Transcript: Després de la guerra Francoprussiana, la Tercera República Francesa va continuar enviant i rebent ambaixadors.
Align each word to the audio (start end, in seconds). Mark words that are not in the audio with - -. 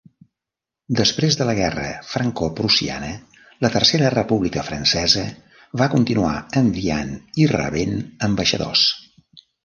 Després 0.99 1.35
de 1.39 1.45
la 1.47 1.53
guerra 1.57 1.83
Francoprussiana, 2.13 3.09
la 3.65 3.69
Tercera 3.75 4.09
República 4.15 4.63
Francesa 4.69 5.25
va 5.81 5.89
continuar 5.91 6.33
enviant 6.63 7.13
i 7.43 7.47
rebent 7.53 7.93
ambaixadors. 8.29 8.87